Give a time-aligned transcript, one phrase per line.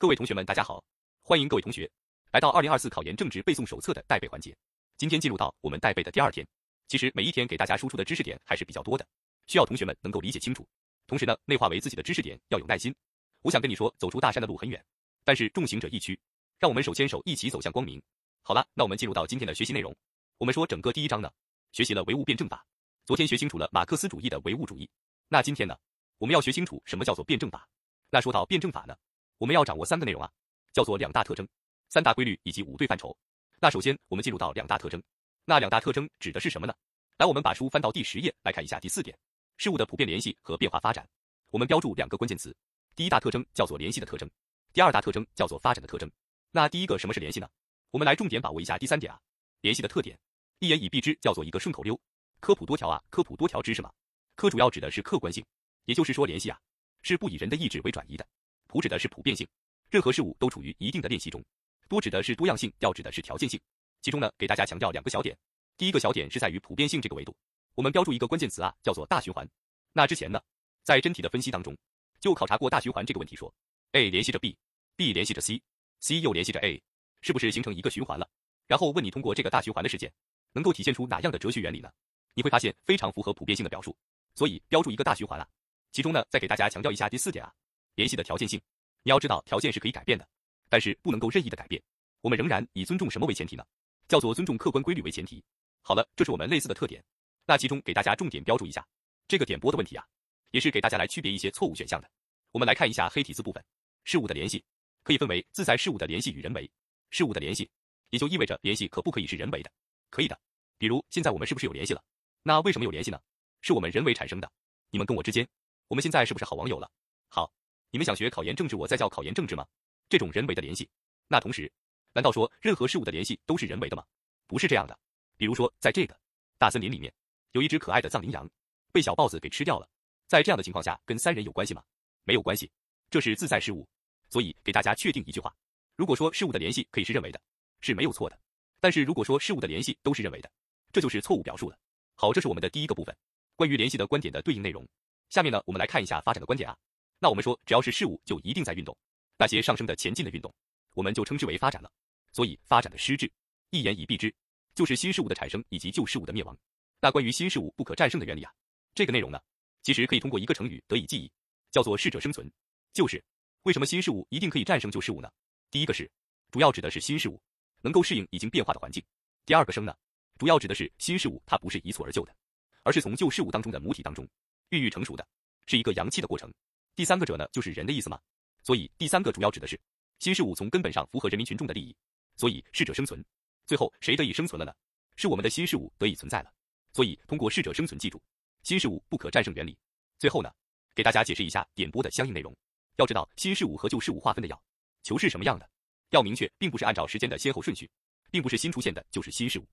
[0.00, 0.82] 各位同学们，大家好，
[1.20, 1.86] 欢迎各位同学
[2.32, 4.56] 来到二零二四考研政治背诵手册的带背环节。
[4.96, 6.46] 今天进入到我们带背的第二天，
[6.88, 9.06] 其实每一天给大家输出的知识点还是比较多的，
[9.46, 10.66] 需要同学们能够理解清楚，
[11.06, 12.94] 同时呢，内化为自己的知识点要有耐心。
[13.42, 14.82] 我想跟你说，走出大山的路很远，
[15.22, 16.18] 但是重行者易驱，
[16.58, 18.02] 让我们手牵手一起走向光明。
[18.40, 19.94] 好了，那我们进入到今天的学习内容。
[20.38, 21.30] 我们说整个第一章呢，
[21.72, 22.64] 学习了唯物辩证法，
[23.04, 24.88] 昨天学清楚了马克思主义的唯物主义，
[25.28, 25.76] 那今天呢，
[26.16, 27.68] 我们要学清楚什么叫做辩证法。
[28.08, 28.96] 那说到辩证法呢？
[29.40, 30.30] 我们要掌握三个内容啊，
[30.70, 31.48] 叫做两大特征、
[31.88, 33.16] 三大规律以及五对范畴。
[33.58, 35.02] 那首先我们进入到两大特征，
[35.46, 36.74] 那两大特征指的是什么呢？
[37.16, 39.18] 来，我们把书翻到第十页来看一下第四点，
[39.56, 41.08] 事物的普遍联系和变化发展。
[41.48, 42.54] 我们标注两个关键词，
[42.94, 44.30] 第一大特征叫做联系的特征，
[44.74, 46.10] 第二大特征叫做发展的特征。
[46.50, 47.48] 那第一个什么是联系呢？
[47.92, 49.18] 我们来重点把握一下第三点啊，
[49.62, 50.18] 联系的特点，
[50.58, 51.98] 一言以蔽之叫做一个顺口溜，
[52.40, 53.90] 科普多条啊，科普多条知识嘛。
[54.36, 55.42] 科主要指的是客观性，
[55.86, 56.60] 也就是说联系啊
[57.00, 58.26] 是不以人的意志为转移的。
[58.70, 59.44] 普指的是普遍性，
[59.90, 61.44] 任何事物都处于一定的练习中。
[61.88, 63.60] 多指的是多样性，调指的是条件性。
[64.00, 65.36] 其中呢，给大家强调两个小点。
[65.76, 67.34] 第一个小点是在于普遍性这个维度，
[67.74, 69.44] 我们标注一个关键词啊，叫做大循环。
[69.92, 70.40] 那之前呢，
[70.84, 71.76] 在真题的分析当中，
[72.20, 73.52] 就考察过大循环这个问题，说
[73.90, 76.80] A 联系着 B，B 联系着 C，C 又联系着 A，
[77.22, 78.30] 是不是形成一个循环了？
[78.68, 80.12] 然后问你通过这个大循环的事件，
[80.52, 81.90] 能够体现出哪样的哲学原理呢？
[82.34, 83.96] 你会发现非常符合普遍性的表述，
[84.36, 85.48] 所以标注一个大循环啊。
[85.90, 87.52] 其中呢，再给大家强调一下第四点啊。
[87.94, 88.60] 联系的条件性，
[89.02, 90.26] 你要知道条件是可以改变的，
[90.68, 91.82] 但是不能够任意的改变。
[92.20, 93.64] 我们仍然以尊重什么为前提呢？
[94.08, 95.42] 叫做尊重客观规律为前提。
[95.82, 97.02] 好了，这是我们类似的特点。
[97.46, 98.86] 那其中给大家重点标注一下
[99.26, 100.06] 这个点播的问题啊，
[100.50, 102.10] 也是给大家来区别一些错误选项的。
[102.52, 103.64] 我们来看一下黑体字部分，
[104.04, 104.62] 事物的联系
[105.02, 106.70] 可以分为自在事物的联系与人为
[107.10, 107.70] 事物的联系，
[108.10, 109.70] 也就意味着联系可不可以是人为的？
[110.10, 110.38] 可以的。
[110.76, 112.02] 比如现在我们是不是有联系了？
[112.42, 113.20] 那为什么有联系呢？
[113.60, 114.50] 是我们人为产生的。
[114.90, 115.46] 你们跟我之间，
[115.88, 116.90] 我们现在是不是好网友了？
[117.28, 117.52] 好。
[117.90, 119.66] 你们想学考研政治，我再叫考研政治吗？
[120.08, 120.88] 这种人为的联系，
[121.28, 121.70] 那同时，
[122.12, 124.04] 难道说任何事物的联系都是人为的吗？
[124.46, 124.98] 不是这样的。
[125.36, 126.16] 比如说，在这个
[126.58, 127.12] 大森林里面，
[127.52, 128.48] 有一只可爱的藏羚羊，
[128.92, 129.88] 被小豹子给吃掉了。
[130.26, 131.82] 在这样的情况下，跟三人有关系吗？
[132.24, 132.70] 没有关系，
[133.10, 133.88] 这是自在事物。
[134.28, 135.52] 所以给大家确定一句话：
[135.96, 137.40] 如果说事物的联系可以是认为的，
[137.80, 138.36] 是没有错的；
[138.78, 140.50] 但是如果说事物的联系都是认为的，
[140.92, 141.76] 这就是错误表述了。
[142.14, 143.16] 好，这是我们的第一个部分，
[143.56, 144.86] 关于联系的观点的对应内容。
[145.30, 146.76] 下面呢，我们来看一下发展的观点啊。
[147.22, 148.96] 那我们说，只要是事物，就一定在运动。
[149.36, 150.52] 那些上升的、前进的运动，
[150.94, 151.92] 我们就称之为发展了。
[152.32, 153.30] 所以，发展的实质，
[153.70, 154.34] 一言以蔽之，
[154.74, 156.56] 就是新事物的产生以及旧事物的灭亡。
[156.98, 158.50] 那关于新事物不可战胜的原理啊，
[158.94, 159.38] 这个内容呢，
[159.82, 161.30] 其实可以通过一个成语得以记忆，
[161.70, 162.50] 叫做适者生存。
[162.94, 163.22] 就是
[163.64, 165.30] 为什么新事物一定可以战胜旧事物呢？
[165.70, 166.10] 第一个是，
[166.50, 167.38] 主要指的是新事物
[167.82, 169.02] 能够适应已经变化的环境。
[169.44, 169.94] 第二个生呢，
[170.38, 172.34] 主要指的是新事物它不是一蹴而就的，
[172.82, 174.26] 而是从旧事物当中的母体当中
[174.70, 175.26] 孕育成熟的，
[175.66, 176.52] 是一个阳气的过程。
[177.00, 178.20] 第三个者呢，就是人的意思嘛，
[178.62, 179.80] 所以第三个主要指的是
[180.18, 181.96] 新事物从根本上符合人民群众的利益，
[182.36, 183.24] 所以适者生存。
[183.64, 184.74] 最后谁得以生存了呢？
[185.16, 186.52] 是我们的新事物得以存在了。
[186.92, 188.22] 所以通过适者生存，记住
[188.64, 189.78] 新事物不可战胜原理。
[190.18, 190.52] 最后呢，
[190.94, 192.54] 给大家解释一下点播的相应内容。
[192.96, 194.62] 要知道新事物和旧事物划分的要
[195.02, 195.66] 求是什么样的，
[196.10, 197.90] 要明确，并不是按照时间的先后顺序，
[198.30, 199.66] 并不是新出现的就是新事物，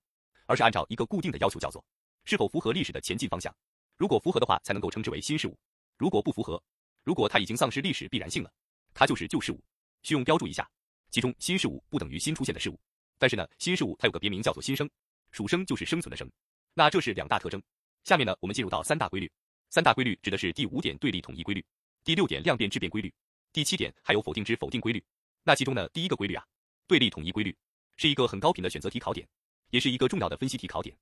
[0.46, 1.84] 而是按照一个固定的要求，叫做
[2.24, 3.54] 是否符合历史的前进方向。
[3.98, 5.52] 如果符合的话，才能够称之为新事物；
[5.98, 6.62] 如果不符合，
[7.08, 8.52] 如果它已经丧失历史必然性了，
[8.92, 9.64] 它就是旧事物。
[10.02, 10.70] 需用标注一下，
[11.10, 12.78] 其中新事物不等于新出现的事物。
[13.16, 14.86] 但是呢，新事物它有个别名叫做新生，
[15.30, 16.30] 属生就是生存的生。
[16.74, 17.62] 那这是两大特征。
[18.04, 19.32] 下面呢，我们进入到三大规律。
[19.70, 21.64] 三大规律指的是第五点对立统一规律，
[22.04, 23.10] 第六点量变质变规律，
[23.54, 25.02] 第七点还有否定之否定规律。
[25.44, 26.44] 那其中呢，第一个规律啊，
[26.86, 27.56] 对立统一规律
[27.96, 29.26] 是一个很高频的选择题考点，
[29.70, 30.94] 也是一个重要的分析题考点。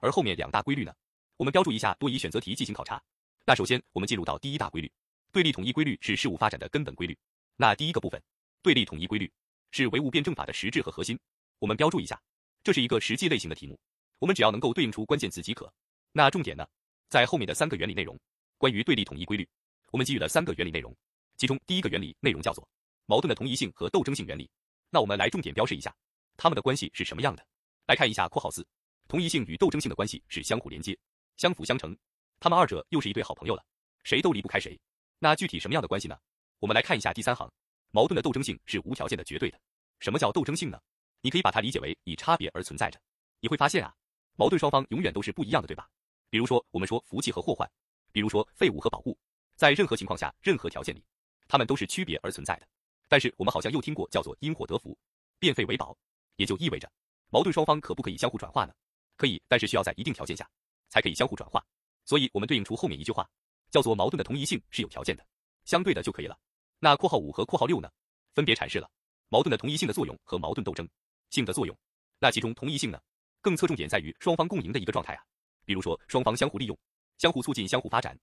[0.00, 0.92] 而后面两大规律呢，
[1.38, 3.02] 我们标注一下，多以选择题进行考察。
[3.46, 4.92] 那首先我们进入到第一大规律。
[5.34, 7.18] 对立统一规律是事物发展的根本规律。
[7.56, 8.22] 那第一个部分，
[8.62, 9.28] 对立统一规律
[9.72, 11.18] 是唯物辩证法的实质和核心。
[11.58, 12.22] 我们标注一下，
[12.62, 13.76] 这是一个实际类型的题目。
[14.20, 15.68] 我们只要能够对应出关键词即可。
[16.12, 16.64] 那重点呢，
[17.08, 18.16] 在后面的三个原理内容。
[18.58, 19.48] 关于对立统一规律，
[19.90, 20.96] 我们给予了三个原理内容。
[21.36, 22.68] 其中第一个原理内容叫做
[23.06, 24.48] 矛盾的同一性和斗争性原理。
[24.88, 25.92] 那我们来重点标示一下，
[26.36, 27.44] 它们的关系是什么样的？
[27.88, 28.64] 来看一下括号四，
[29.08, 30.96] 同一性与斗争性的关系是相互连接、
[31.36, 31.96] 相辅相成，
[32.38, 33.64] 他们二者又是一对好朋友了，
[34.04, 34.78] 谁都离不开谁。
[35.18, 36.18] 那具体什么样的关系呢？
[36.58, 37.50] 我们来看一下第三行，
[37.90, 39.58] 矛盾的斗争性是无条件的、绝对的。
[40.00, 40.80] 什么叫斗争性呢？
[41.20, 43.00] 你可以把它理解为以差别而存在着。
[43.40, 43.94] 你会发现啊，
[44.36, 45.88] 矛盾双方永远都是不一样的，对吧？
[46.30, 47.70] 比如说我们说福气和祸患，
[48.12, 49.16] 比如说废物和宝物，
[49.56, 51.02] 在任何情况下、任何条件里，
[51.48, 52.66] 它们都是区别而存在的。
[53.08, 54.98] 但是我们好像又听过叫做因祸得福，
[55.38, 55.96] 变废为宝，
[56.36, 56.90] 也就意味着
[57.30, 58.74] 矛盾双方可不可以相互转化呢？
[59.16, 60.48] 可以，但是需要在一定条件下
[60.88, 61.64] 才可以相互转化。
[62.04, 63.28] 所以我们对应出后面一句话。
[63.74, 65.26] 叫做矛盾的同一性是有条件的，
[65.64, 66.38] 相对的就可以了。
[66.78, 67.90] 那括号五和括号六呢？
[68.32, 68.88] 分别阐释了
[69.30, 70.88] 矛盾的同一性的作用和矛盾斗争
[71.30, 71.76] 性的作用。
[72.20, 73.00] 那其中同一性呢，
[73.40, 75.24] 更侧重点在于双方共赢的一个状态啊，
[75.64, 76.78] 比如说双方相互利用、
[77.18, 78.14] 相互促进、相互发展；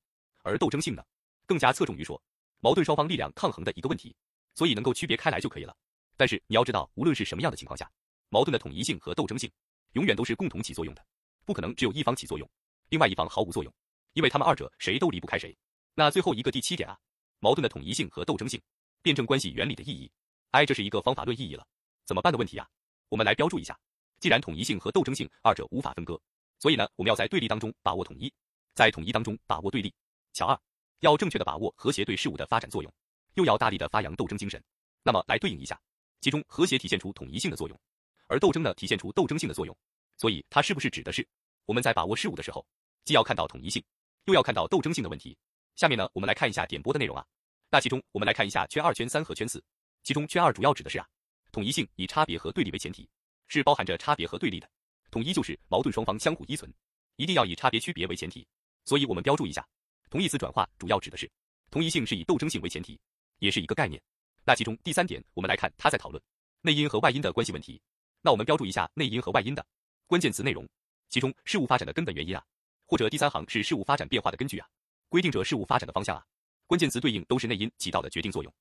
[0.42, 1.04] 而斗争性呢，
[1.46, 2.22] 更加侧重于说
[2.62, 4.16] 矛盾双方力量抗衡的一个问题，
[4.56, 5.76] 所以能够区别开来就可以了。
[6.16, 7.92] 但是你要知道，无论是什么样的情况下，
[8.30, 9.52] 矛盾的统一性和斗争性
[9.96, 11.06] 永远都是共同起作用的，
[11.44, 12.50] 不可能只有一方起作用，
[12.88, 13.74] 另外一方毫无作用，
[14.14, 15.56] 因为他们二者谁都离不开谁。
[15.94, 16.98] 那最后一个第七点啊，
[17.40, 18.62] 矛盾的统一性和斗争性。
[19.04, 20.12] 辩证关系原理的意义，
[20.52, 21.66] 哎，这是一个方法论意义了，
[22.06, 22.70] 怎么办的问题呀？
[23.10, 23.76] 我们来标注一下。
[24.20, 26.22] 既然统一性和斗争性二者无法分割，
[26.60, 28.32] 所以呢，我们要在对立当中把握统一，
[28.76, 29.92] 在统一当中把握对立。
[30.34, 30.56] 乔二，
[31.00, 32.94] 要正确的把握和谐对事物的发展作用，
[33.34, 34.64] 又要大力的发扬斗争精神。
[35.02, 35.82] 那么来对应一下，
[36.20, 37.80] 其中和谐体现出统一性的作用，
[38.28, 39.76] 而斗争呢体现出斗争性的作用。
[40.16, 41.28] 所以它是不是指的是
[41.66, 42.64] 我们在把握事物的时候，
[43.04, 43.84] 既要看到统一性，
[44.26, 45.38] 又要看到斗争性的问题？
[45.76, 47.26] 下面呢，我们来看一下点播的内容啊。
[47.70, 49.64] 那其中，我们来看一下圈二、圈三和圈四。
[50.04, 51.08] 其中圈二主要指的是啊，
[51.52, 53.10] 统一性以差别和对立为前提，
[53.48, 54.70] 是包含着差别和对立的。
[55.10, 56.72] 统一就是矛盾双方相互依存，
[57.16, 58.48] 一定要以差别区别为前提。
[58.86, 59.68] 所以我们标注一下，
[60.10, 61.30] 同义词转化主要指的是
[61.70, 63.00] 同一性是以斗争性为前提，
[63.40, 64.02] 也是一个概念。
[64.44, 66.22] 那其中第三点，我们来看他在讨论
[66.62, 67.82] 内因和外因的关系问题。
[68.22, 69.66] 那我们标注一下内因和外因的
[70.08, 70.68] 关键词内容，
[71.10, 72.44] 其中事物发展的根本原因啊，
[72.92, 74.68] 或者第三行是事物发展变化的根据啊，
[75.08, 76.22] 规定着事物发展的方向啊。
[76.68, 78.54] 关键词对应都是内因起到的决定作用，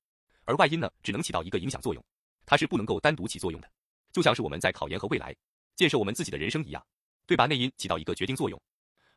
[0.45, 2.01] 而外因呢，只能起到一个影响作用，
[2.45, 3.69] 它是不能够单独起作用的，
[4.13, 5.35] 就像是我们在考研和未来
[5.75, 6.81] 建设我们自己的人生一样，
[7.25, 7.45] 对吧？
[7.45, 8.57] 内因起到一个决定作用，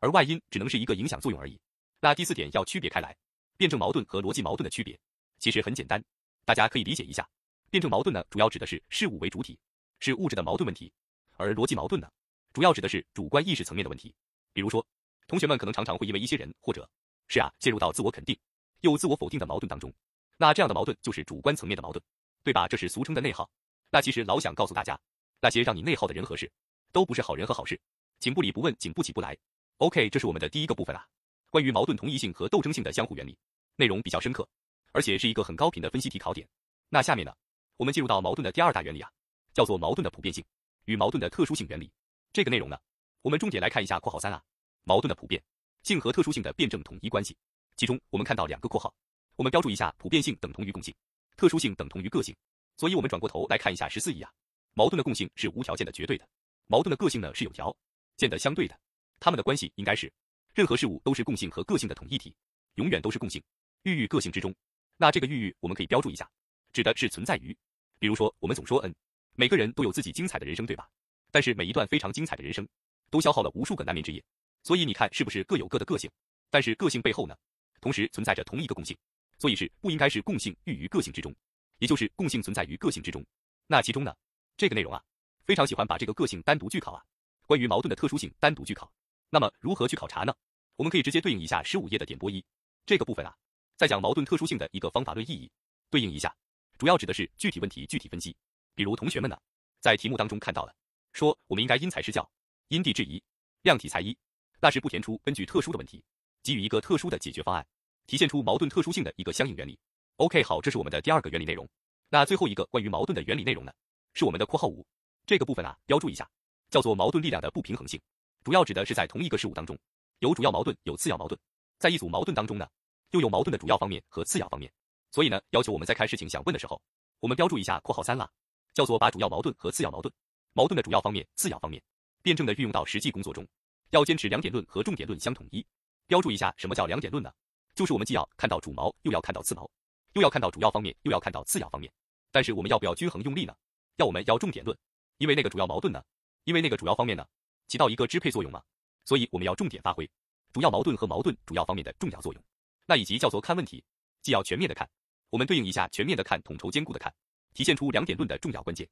[0.00, 1.56] 而外因只能是一个影响作用而已。
[2.00, 3.16] 那第四点要区别开来，
[3.56, 4.98] 辩证矛盾和逻辑矛盾的区别
[5.38, 6.02] 其实很简单，
[6.44, 7.24] 大家可以理解一下。
[7.70, 9.56] 辩证矛盾呢，主要指的是事物为主体，
[10.00, 10.92] 是物质的矛盾问题，
[11.36, 12.10] 而逻辑矛盾呢，
[12.52, 14.12] 主要指的是主观意识层面的问题。
[14.52, 14.84] 比如说，
[15.26, 16.88] 同学们可能常常会因为一些人或者
[17.28, 18.38] 是啊，陷入到自我肯定。
[18.80, 19.90] 又自我否定的矛盾当中，
[20.36, 22.02] 那这样的矛盾就是主观层面的矛盾，
[22.42, 22.68] 对吧？
[22.68, 23.48] 这是俗称的内耗。
[23.88, 25.00] 那其实老想告诉大家，
[25.40, 26.52] 那些让你内耗的人和事，
[26.92, 27.80] 都不是好人和好事。
[28.20, 29.34] 请不理不问，请不起不来。
[29.78, 31.06] OK，这是我们的第一个部分啊，
[31.48, 33.34] 关于矛盾同一性和斗争性的相互原理，
[33.76, 34.46] 内容比较深刻，
[34.92, 36.46] 而且是一个很高频的分析题考点。
[36.90, 37.34] 那下面呢，
[37.78, 39.10] 我们进入到矛盾的第二大原理啊，
[39.54, 40.44] 叫做矛盾的普遍性
[40.84, 41.90] 与矛盾的特殊性原理。
[42.34, 42.78] 这个内容呢，
[43.22, 44.42] 我们重点来看一下（括号三啊）
[44.84, 45.42] 矛盾的普遍
[45.82, 47.36] 性和特殊性的辩证统一关系。
[47.76, 48.94] 其中我们看到两个括号，
[49.36, 50.94] 我们标注一下普遍性等同于共性，
[51.36, 52.34] 特殊性等同于个性。
[52.76, 54.32] 所以，我们转过头来看一下十四页啊，
[54.74, 56.28] 矛盾的共性是无条件的绝对的，
[56.66, 57.74] 矛盾的个性呢是有条
[58.16, 58.78] 件的相对的，
[59.20, 60.12] 它们的关系应该是
[60.54, 62.34] 任何事物都是共性和个性的统一体，
[62.74, 63.42] 永远都是共性
[63.84, 64.54] 寓于个性之中。
[64.96, 66.28] 那这个寓于我们可以标注一下，
[66.72, 67.56] 指的是存在于，
[67.98, 68.94] 比如说我们总说嗯，
[69.34, 70.88] 每个人都有自己精彩的人生，对吧？
[71.30, 72.66] 但是每一段非常精彩的人生，
[73.10, 74.22] 都消耗了无数个难眠之夜，
[74.64, 76.10] 所以你看是不是各有各的个性？
[76.50, 77.36] 但是个性背后呢？
[77.80, 78.96] 同时存在着同一个共性，
[79.38, 81.34] 所以是不应该是共性寓于个性之中，
[81.78, 83.22] 也就是共性存在于个性之中。
[83.66, 84.16] 那其中呢，
[84.56, 85.04] 这个内容啊，
[85.44, 87.04] 非常喜欢把这个个性单独去考啊。
[87.46, 88.90] 关于矛盾的特殊性单独去考，
[89.28, 90.34] 那么如何去考察呢？
[90.76, 92.42] 我们可以直接对应一下十五页的点播一
[92.86, 93.36] 这个部分啊，
[93.76, 95.50] 在讲矛盾特殊性的一个方法论意义。
[95.90, 96.34] 对应一下，
[96.78, 98.34] 主要指的是具体问题具体分析。
[98.74, 99.38] 比如同学们呢，
[99.80, 100.74] 在题目当中看到了，
[101.12, 102.26] 说我们应该因材施教，
[102.68, 103.22] 因地制宜，
[103.60, 104.16] 量体裁衣，
[104.64, 106.02] 那是不填出根据特殊的问题，
[106.42, 107.62] 给予一个特殊的解决方案。
[108.06, 109.78] 体现出矛盾特殊性的一个相应原理。
[110.16, 111.68] OK，好，这是我们的第二个原理内容。
[112.08, 113.70] 那最后一个关于矛盾的原理内容呢，
[114.14, 114.82] 是我们的括号五
[115.26, 116.26] 这个部分啊，标注一下，
[116.70, 118.00] 叫做矛盾力量的不平衡性。
[118.42, 119.78] 主要指的是在同一个事物当中，
[120.20, 121.38] 有主要矛盾，有次要矛盾，
[121.78, 122.66] 在一组矛盾当中呢，
[123.10, 124.72] 又有矛盾的主要方面和次要方面。
[125.10, 126.80] 所以呢，要求我们在看事情想问的时候，
[127.20, 128.26] 我们标注一下括号三啦，
[128.72, 130.10] 叫做把主要矛盾和次要矛盾，
[130.54, 131.82] 矛盾的主要方面、次要方面，
[132.22, 133.46] 辩证的运用到实际工作中，
[133.94, 135.64] 要坚持两点论和重点论相统一。
[136.06, 137.32] 标注一下什么叫两点论呢？
[137.74, 139.70] 就是我们既要看到主毛，又要看到次毛，
[140.14, 141.90] 又要看到主要方面，又要看到次要方面。
[142.30, 143.54] 但是我们要不要均衡用力呢？
[143.96, 144.76] 要我们要重点论，
[145.18, 146.02] 因为那个主要矛盾呢，
[146.44, 147.24] 因为那个主要方面呢，
[147.68, 148.60] 起到一个支配作用嘛，
[149.04, 150.10] 所以我们要重点发挥
[150.52, 152.42] 主要矛盾和矛盾主要方面的重要作用。
[152.86, 153.82] 那以及叫做看问题，
[154.22, 154.88] 既要全面的看，
[155.30, 157.12] 我们对应一下全面的看，统筹兼顾的看，
[157.54, 158.88] 体现出两点论的重要关键，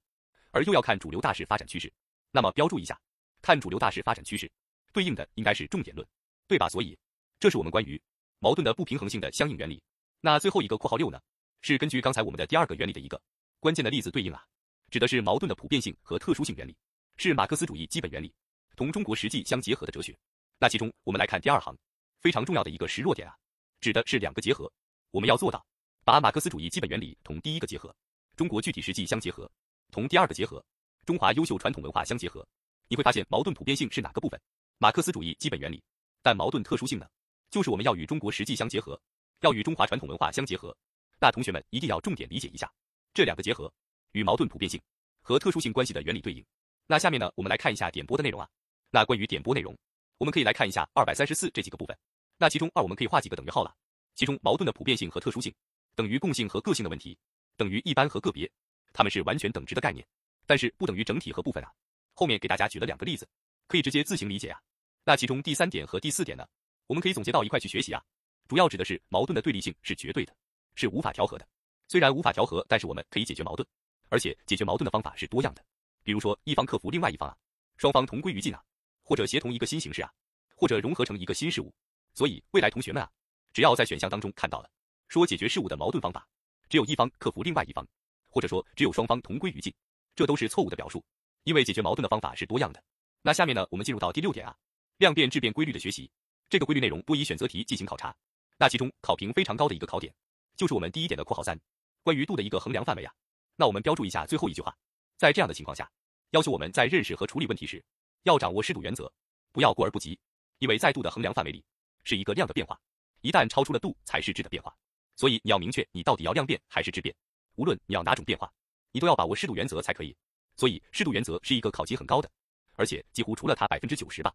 [0.50, 1.92] 而又要看主流大势发展趋势。
[2.30, 2.98] 那么标注一下，
[3.42, 4.50] 看主流大势发展趋势，
[4.92, 6.06] 对应的应该是重点论，
[6.46, 6.68] 对吧？
[6.68, 6.96] 所以
[7.40, 8.00] 这是我们关于。
[8.38, 9.80] 矛盾的不平衡性的相应原理，
[10.20, 11.20] 那最后一个括号六呢，
[11.60, 13.22] 是根据刚才我们的第二个原理的一个
[13.60, 14.44] 关键的例子对应啊，
[14.90, 16.76] 指的是矛盾的普遍性和特殊性原理，
[17.18, 18.34] 是马克思主义基本原理
[18.74, 20.18] 同中国实际相结合的哲学。
[20.58, 21.72] 那其中我们来看第二行，
[22.18, 23.36] 非常重要的一个实弱点啊，
[23.80, 24.68] 指的是两个结合，
[25.12, 25.64] 我们要做到
[26.04, 27.94] 把马克思主义基本原理同第一个结合，
[28.34, 29.48] 中国具体实际相结合，
[29.92, 30.60] 同第二个结合，
[31.06, 32.44] 中华优秀传统文化相结合。
[32.88, 34.40] 你会发现矛盾普遍性是哪个部分？
[34.82, 35.80] 马克思主义基本原理，
[36.22, 37.06] 但矛盾特殊性呢？
[37.52, 39.00] 就是我们要与中国实际相结合，
[39.42, 40.76] 要与中华传统文化相结合。
[41.20, 42.68] 那同学们一定要重点理解一下，
[43.14, 43.72] 这两个结合
[44.10, 44.82] 与矛盾普遍性
[45.20, 46.44] 和特殊性关系的原理对应。
[46.88, 48.48] 那下面呢，我们来看一下点播的内容啊。
[48.90, 49.72] 那关于点播内容，
[50.18, 51.96] 我们可以来看一下二百三十四这几个部分。
[52.36, 53.72] 那其中二我们可以画几个等于号了。
[54.16, 55.54] 其中矛盾的普遍性和特殊性
[55.94, 57.16] 等于共性和个性的问题，
[57.56, 58.50] 等于一般和个别，
[58.92, 60.04] 它们是完全等值的概念，
[60.44, 61.70] 但是不等于整体和部分啊。
[62.14, 63.28] 后面给大家举了两个例子，
[63.68, 64.60] 可以直接自行理解啊。
[65.04, 66.46] 那其中第三点和第四点呢，
[66.86, 68.02] 我们可以总结到一块去学习啊。
[68.48, 70.34] 主要指的是矛盾的对立性是绝对的，
[70.74, 71.48] 是无法调和的。
[71.88, 73.66] 虽然无法调和，但是我们可以解决矛盾，
[74.08, 75.64] 而且解决矛盾的方法是多样的。
[76.02, 77.36] 比如说一方克服另外一方啊，
[77.76, 78.62] 双方同归于尽啊，
[79.02, 80.12] 或者协同一个新形式啊，
[80.56, 81.72] 或者融合成一个新事物。
[82.14, 83.10] 所以未来同学们啊，
[83.52, 84.70] 只要在选项当中看到了
[85.08, 86.26] 说解决事物的矛盾方法，
[86.68, 87.86] 只有一方克服另外一方，
[88.28, 89.72] 或者说只有双方同归于尽，
[90.14, 91.04] 这都是错误的表述，
[91.44, 92.82] 因为解决矛盾的方法是多样的。
[93.22, 94.56] 那下面呢，我们进入到第六点啊，
[95.02, 96.08] 量变质变规律的学习。
[96.48, 98.14] 这个规律内容多以选择题进行考察。
[98.56, 100.14] 那其中考评非常高的一个考点，
[100.56, 101.58] 就是我们第一点的括号三，
[102.04, 103.12] 关于度的一个衡量范围啊。
[103.56, 104.72] 那我们标注一下最后一句话，
[105.16, 105.90] 在这样的情况下，
[106.30, 107.82] 要求我们在认识和处理问题时，
[108.22, 109.12] 要掌握适度原则，
[109.50, 110.16] 不要过而不及，
[110.58, 111.64] 因为在度的衡量范围里，
[112.04, 112.78] 是一个量的变化，
[113.22, 114.72] 一旦超出了度，才是质的变化。
[115.16, 117.12] 所以你要明确你到底要量变还是质变，
[117.56, 118.52] 无论你要哪种变化，
[118.92, 120.14] 你都要把握适度原则才可以。
[120.56, 122.30] 所以适度原则是一个考级很高的，
[122.74, 124.32] 而且几乎除了它百分之九十吧，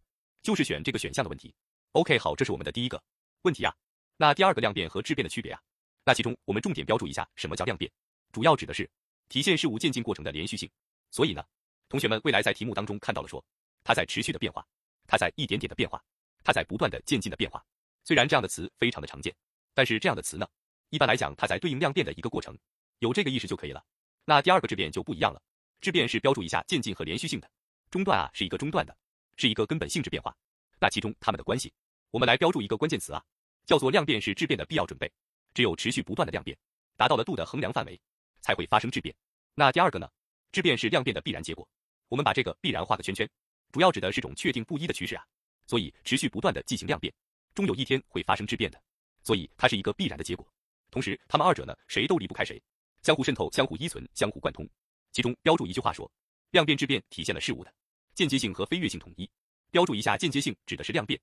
[0.48, 1.54] 就是选这个选项的问题。
[1.92, 3.04] OK，好，这是我们的第一个
[3.42, 3.76] 问题啊。
[4.16, 5.62] 那第二个量变和质变的区别啊，
[6.06, 7.92] 那其中我们重点标注一下什么叫量变，
[8.32, 8.90] 主要指的是
[9.28, 10.70] 体现事物渐进过程的连续性。
[11.12, 11.44] 所以呢，
[11.90, 13.44] 同学们未来在题目当中看到了说，
[13.84, 14.66] 它在持续的变化，
[15.06, 16.02] 它在一点点的变化，
[16.46, 17.62] 它在不断的渐进的变化。
[18.06, 19.36] 虽然这样的词非常的常见，
[19.74, 20.48] 但是这样的词呢，
[20.92, 22.58] 一般来讲它在对应量变的一个过程，
[23.00, 23.84] 有这个意识就可以了。
[24.24, 25.42] 那第二个质变就不一样了，
[25.82, 27.52] 质变是标注一下渐进和连续性的，
[27.92, 28.98] 中断啊是一个中断的，
[29.38, 30.36] 是一个根本性质变化。
[30.80, 31.72] 那其中它们的关系，
[32.12, 33.24] 我们来标注一个关键词啊。
[33.66, 35.12] 叫做量变是质变的必要准备，
[35.54, 36.58] 只有持续不断的量变，
[36.96, 38.00] 达到了度的衡量范围，
[38.40, 39.14] 才会发生质变。
[39.56, 40.10] 那第二个呢？
[40.54, 41.68] 质变是量变的必然结果。
[42.08, 43.30] 我们把这个必然画个圈圈，
[43.74, 45.26] 主要指的是种确定不一的趋势啊。
[45.66, 47.14] 所以持续不断的进行量变，
[47.54, 48.82] 终有一天会发生质变的。
[49.22, 50.48] 所以它是一个必然的结果。
[50.90, 52.62] 同时，它们二者呢，谁都离不开谁，
[53.04, 54.66] 相互渗透、相互依存、相互贯通。
[55.12, 56.10] 其中标注一句话说，
[56.52, 57.74] 量变质变体现了事物的
[58.18, 59.30] 间接性和非越性统一。
[59.70, 61.22] 标注一下间接性指的是量变，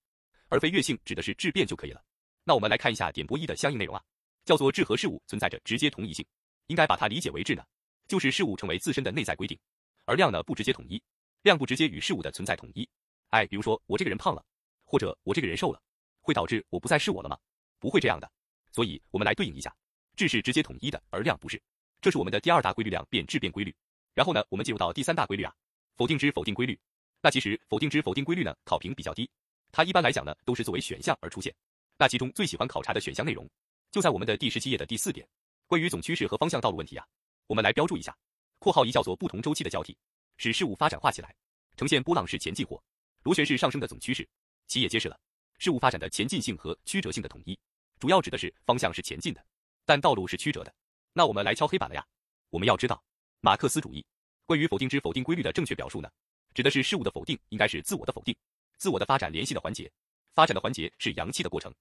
[0.48, 2.00] 而非越性指的是质变就可以了。
[2.44, 4.04] 那我们来看一下点播一的相应内容啊，
[4.44, 6.24] 叫做质和事物存在着直接同一性，
[6.68, 7.64] 应该把它理解为质呢，
[8.06, 9.58] 就是事物成为自身的内在规定，
[10.04, 11.02] 而量呢不直接统一，
[11.42, 12.88] 量不直接与事物的存在统一。
[13.30, 14.44] 哎，比如说我这个人胖了，
[14.84, 15.82] 或者我这个人瘦了，
[16.20, 17.36] 会导致我不再是我了吗？
[17.80, 18.30] 不会这样的。
[18.70, 19.74] 所以我们来对应一下，
[20.14, 21.60] 质是直接统一的，而量不是。
[22.00, 23.74] 这是我们的第二大规律量变质变规律。
[24.12, 25.52] 然后呢，我们进入到第三大规律啊，
[25.96, 26.78] 否定之否定规律。
[27.20, 29.30] 那其实否定之否定规律呢，考评比较低，
[29.72, 31.54] 它一般来讲呢都是作为选项而出现。
[31.96, 33.48] 那其中最喜欢考察的选项内容，
[33.90, 35.26] 就在我们的第十七页的第四点，
[35.66, 37.06] 关于总趋势和方向道路问题啊，
[37.46, 38.16] 我们来标注一下。
[38.58, 39.96] 括号一叫做不同周期的交替，
[40.36, 41.34] 使事物发展化起来，
[41.76, 42.82] 呈现波浪式前进或
[43.22, 44.26] 螺旋式上升的总趋势。
[44.66, 45.18] 其也揭示了
[45.58, 47.58] 事物发展的前进性和曲折性的统一，
[47.98, 49.44] 主要指的是方向是前进的，
[49.84, 50.74] 但道路是曲折的。
[51.12, 52.06] 那我们来敲黑板了呀。
[52.50, 53.02] 我们要知道，
[53.40, 54.04] 马克思主义
[54.46, 56.10] 关于否定之否定规律的正确表述呢，
[56.52, 58.36] 指的是事物的否定应该是自我的否定，
[58.76, 59.90] 自我的发展联系的环节。
[60.34, 61.72] 发展的环节是阳气的过程，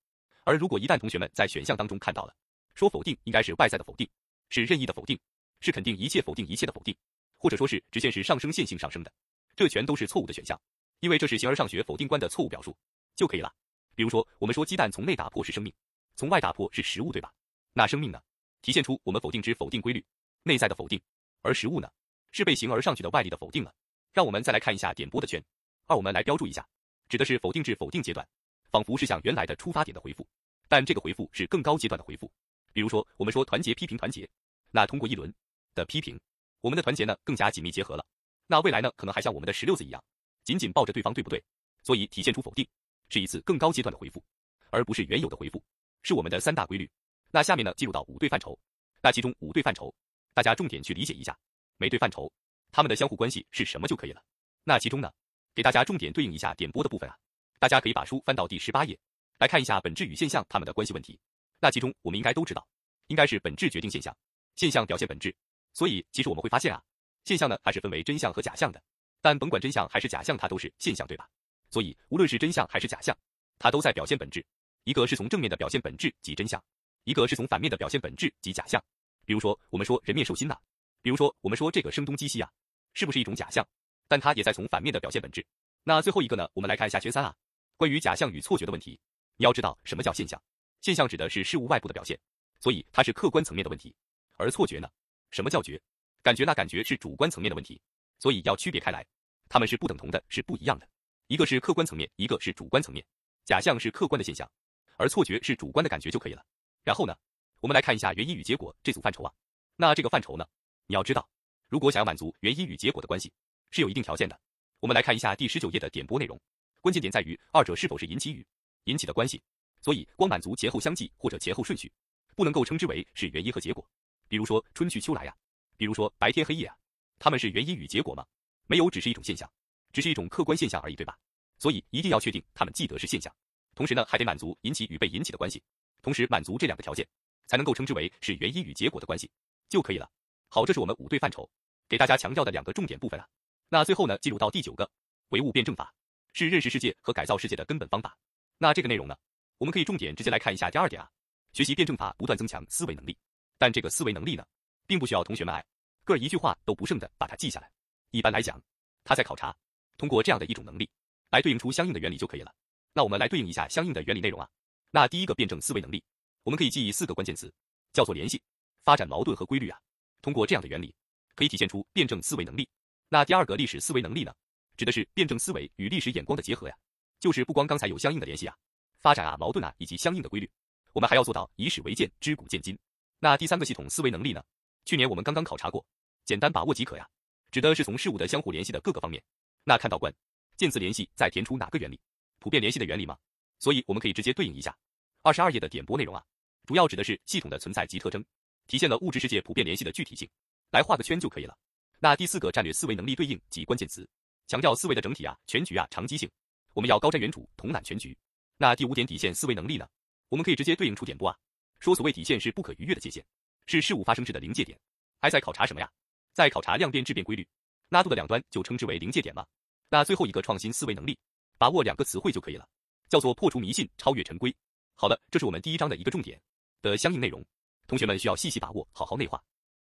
[0.44, 2.36] 而如果一旦同学们在选项当中看到了
[2.76, 4.08] 说否定应该是外在的否定，
[4.50, 5.20] 是任意的否定，
[5.60, 6.96] 是肯定一切否定一切的否定，
[7.38, 9.12] 或者说是直线是上升线性上升的，
[9.56, 10.60] 这全都是错误的选项，
[11.00, 12.76] 因为这是形而上学否定观的错误表述
[13.16, 13.54] 就可以了。
[13.96, 15.74] 比如说，我们说鸡蛋从内打破是生命，
[16.16, 17.34] 从外打破是食物，对吧？
[17.74, 18.22] 那生命呢，
[18.62, 20.04] 体现出我们否定之否定规律，
[20.44, 21.02] 内在的否定，
[21.42, 21.90] 而食物呢，
[22.34, 23.74] 是被形而上去的外力的否定了。
[24.12, 25.42] 让我们再来看一下点播的圈，
[25.88, 26.68] 二我们来标注一下，
[27.08, 28.28] 指的是否定至否定阶段。
[28.70, 30.28] 仿佛是向原来的出发点的回复，
[30.68, 32.32] 但这个回复是更高阶段的回复。
[32.74, 34.28] 比如说，我们说团结批评团结，
[34.72, 35.32] 那通过一轮
[35.76, 36.20] 的批评，
[36.60, 38.04] 我们的团结呢更加紧密结合了。
[38.48, 40.04] 那未来呢可能还像我们的石榴子一样，
[40.44, 41.40] 紧紧抱着对方，对不对？
[41.84, 42.68] 所以体现出否定
[43.10, 44.24] 是一次更高阶段的回复，
[44.72, 45.64] 而不是原有的回复，
[46.02, 46.90] 是我们的三大规律。
[47.30, 48.58] 那下面呢进入到五对范畴，
[49.04, 49.94] 那其中五对范畴，
[50.34, 51.38] 大家重点去理解一下
[51.78, 52.32] 每对范畴
[52.72, 54.22] 它们的相互关系是什么就可以了。
[54.64, 55.12] 那其中呢，
[55.54, 57.18] 给大家重点对应一下点播的部分啊。
[57.60, 58.98] 大家可以把书翻到第十八页，
[59.40, 61.20] 来看一下本质与现象它们的关系问题。
[61.60, 62.68] 那其中我们应该都知道，
[63.08, 64.16] 应该是本质决定现象，
[64.56, 65.34] 现象表现本质。
[65.74, 66.84] 所以其实我们会发现啊，
[67.26, 68.82] 现象呢它是分为真相和假象的。
[69.22, 71.30] 但甭管真相还是假象，它都是现象，对吧？
[71.70, 73.18] 所以无论是真相还是假象，
[73.58, 74.46] 它都在表现本质。
[74.84, 76.62] 一个是从正面的表现本质及真相，
[77.06, 78.84] 一个是从反面的表现本质及假象。
[79.26, 80.58] 比如说我们说人面兽心呐，
[81.04, 82.50] 比如说我们说这个声东击西啊，
[82.94, 83.68] 是不是一种假象？
[84.08, 85.46] 但它也在从反面的表现本质。
[85.84, 87.36] 那最后一个呢，我们来看一下圈三啊。
[87.76, 88.98] 关于假象与错觉的问题，
[89.36, 90.42] 你要知道什么叫现象？
[90.80, 92.18] 现象指的是事物外部的表现，
[92.62, 93.94] 所以它是客观层面的问题。
[94.38, 94.90] 而错觉呢，
[95.30, 95.80] 什么叫觉？
[96.22, 97.82] 感觉那感觉是主观层面的问题，
[98.18, 99.06] 所以要区别开来，
[99.50, 100.88] 它们是不等同的，是不一样的。
[101.28, 103.06] 一个是客观层面，一个是主观层面。
[103.44, 104.50] 假象是客观的现象，
[104.96, 106.46] 而错觉是主观的感觉就可以了。
[106.86, 107.14] 然后呢，
[107.60, 109.34] 我们来看一下原因与结果这组范畴啊。
[109.76, 110.48] 那这个范畴呢，
[110.88, 111.28] 你要知道，
[111.70, 113.32] 如果想要满足原因与结果的关系，
[113.72, 114.40] 是有一定条件的。
[114.80, 116.40] 我们来看一下第十九页的点播内容，
[116.82, 118.46] 关键点在于二者是否是引起与
[118.86, 119.42] 引起的关系。
[119.82, 121.92] 所以光满足前后相继或者前后顺序，
[122.36, 123.86] 不能够称之为是原因和结果。
[124.28, 125.36] 比如说春去秋来呀，
[125.78, 126.76] 比如说白天黑夜啊，
[127.20, 128.26] 它们是原因与结果吗？
[128.68, 129.50] 没有，只是一种现象，
[129.92, 131.18] 只是一种客观现象而已，对吧？
[131.60, 133.34] 所以一定要确定它们既得是现象，
[133.76, 135.62] 同时呢还得满足引起与被引起的关系，
[136.02, 137.08] 同时满足这两个条件，
[137.48, 139.30] 才能够称之为是原因与结果的关系
[139.70, 140.10] 就可以了。
[140.54, 141.50] 好，这是我们五对范畴
[141.90, 143.28] 给大家强调的两个重点部分啊。
[143.70, 144.88] 那最后呢进入到第九个
[145.30, 145.92] 唯物辩证法，
[146.34, 148.16] 是认识世界和改造世界的根本方法。
[148.60, 149.18] 那这个内容呢，
[149.58, 151.10] 我们可以重点直接来看一下第二点啊，
[151.54, 153.18] 学习辩证法不断增强思维能力，
[153.58, 154.46] 但这个思维能力呢，
[154.86, 155.66] 并不需要同学们爱
[156.04, 157.68] 个儿一句话都不剩的把它记下来。
[158.12, 158.62] 一般来讲，
[159.04, 159.58] 他在考察
[159.98, 160.88] 通过这样的一种能力。
[161.32, 162.54] 来对应出相应的原理就可以了。
[162.94, 164.48] 那我们来对应一下相应的原理内容啊。
[164.92, 166.04] 那第一个辩证思维能力，
[166.44, 167.52] 我们可以记忆四个关键词，
[167.92, 168.40] 叫做联系、
[168.84, 169.80] 发展矛盾和规律啊。
[170.24, 170.96] 通过这样的原理，
[171.36, 172.68] 可以体现出辩证思维能力。
[173.10, 174.34] 那第二个历史思维能力呢，
[174.78, 176.76] 指的是辩证思维与历史眼光的结合呀。
[177.20, 178.58] 就是不光刚才有相应的联系啊、
[179.00, 180.50] 发展啊、矛盾啊以及相应的规律，
[180.94, 182.78] 我们还要做到以史为鉴、知古见今。
[183.20, 184.44] 那第三个系统思维能力呢，
[184.86, 185.86] 去年我们刚刚考察过，
[186.26, 187.08] 简单把握即可呀。
[187.52, 189.22] 指的是从事物的相互联系的各个方面。
[189.64, 190.14] 那看到关。
[190.56, 192.00] 键字联系再填出哪个原理？
[192.40, 193.18] 普遍联系的原理吗？
[193.60, 194.76] 所以我们可以直接对应一下
[195.22, 196.24] 二十二页的点拨内容啊，
[196.66, 198.24] 主要指的是系统的存在及特征，
[198.68, 200.30] 体现了物质世界普遍联系的具体性，
[200.72, 201.58] 来画个圈就可以了。
[202.00, 204.08] 那第四个战略思维能力对应及关键词，
[204.48, 206.30] 强调思维的整体啊、全局啊、长期性，
[206.74, 208.18] 我们要高瞻远瞩、统揽全局。
[208.58, 209.88] 那第五点底线思维能力呢？
[210.30, 211.38] 我们可以直接对应出点拨啊，
[211.80, 213.24] 说所谓底线是不可逾越的界限，
[213.68, 214.80] 是事物发生质的临界点。
[215.22, 215.90] 还在考察什么呀？
[216.34, 217.48] 在考察量变质变规律，
[217.90, 219.46] 拉度的两端就称之为临界点吗？
[219.90, 221.18] 那最后一个创新思维能力，
[221.58, 222.68] 把握两个词汇就可以了，
[223.08, 224.54] 叫做破除迷信，超越陈规。
[224.96, 226.42] 好的，这是我们第一章的一个重点
[226.82, 227.46] 的相应内容，
[227.88, 229.42] 同学们需要细细把握，好好内化。